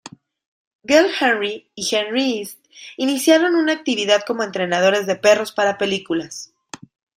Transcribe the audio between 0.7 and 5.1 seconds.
Gale Henry y Henry East, iniciaron una actividad como entrenadores